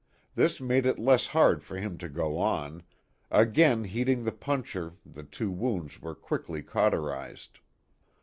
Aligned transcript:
This 0.33 0.59
made 0.59 0.87
it 0.87 0.97
less 0.97 1.27
hard 1.27 1.63
for 1.63 1.77
him 1.77 1.99
to 1.99 2.09
go 2.09 2.35
on 2.39 2.81
again 3.29 3.83
heating 3.83 4.23
the 4.23 4.31
puncher 4.31 4.93
the 5.05 5.21
two 5.21 5.51
wounds 5.51 6.01
were 6.01 6.15
quickly 6.15 6.63
cauterized. 6.63 7.59